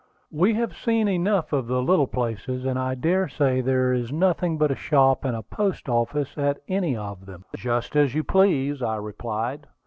[0.31, 4.57] "We have seen enough of the little places, and I dare say there is nothing
[4.57, 8.81] but a shop and a post office at any of them." "Just as you please,"
[8.81, 9.67] I replied.